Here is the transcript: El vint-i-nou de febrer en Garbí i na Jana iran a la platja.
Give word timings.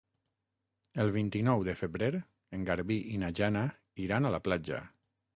El 1.01 1.11
vint-i-nou 1.17 1.65
de 1.67 1.75
febrer 1.81 2.07
en 2.59 2.63
Garbí 2.69 2.97
i 3.17 3.19
na 3.25 3.29
Jana 3.41 3.61
iran 4.07 4.25
a 4.25 4.33
la 4.37 4.41
platja. 4.49 4.81